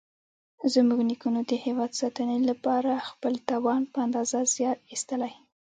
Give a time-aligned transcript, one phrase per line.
[0.73, 5.33] زموږ نیکونو د هېواد ساتنې لپاره خپل توان په اندازه زیار ایستلی.